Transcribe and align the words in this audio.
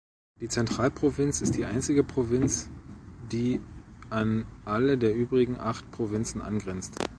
Die 0.39 0.47
Zentralprovinz 0.47 1.41
ist 1.41 1.55
die 1.57 1.65
einzige 1.65 2.03
Provinz, 2.03 2.67
die 3.31 3.61
an 4.09 4.47
alle 4.65 4.97
der 4.97 5.13
übrigen 5.13 5.59
acht 5.59 5.91
Provinzen 5.91 6.41
angrenzt. 6.41 6.95